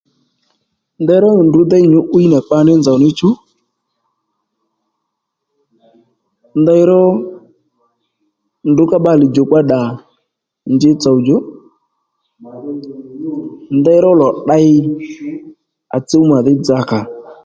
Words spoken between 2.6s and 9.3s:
nzòw níchú ndeyró ndrǔ ká bbalè